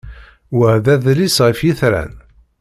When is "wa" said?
0.57-0.69